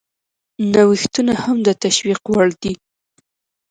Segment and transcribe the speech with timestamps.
[0.73, 2.73] نوښتونه هم د تشویق وړ دي.